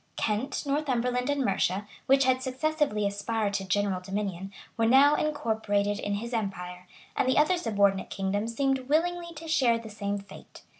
[0.15, 6.15] []Kent, Northumberland, and Mercia, which had successively aspired to general dominion, were now incorporated in
[6.15, 10.63] his empire; and the other subordinate kingdoms seemed willingly to share the same fate.